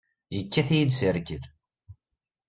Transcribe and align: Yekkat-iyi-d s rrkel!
Yekkat-iyi-d 0.35 0.91
s 0.99 1.01
rrkel! 1.15 1.43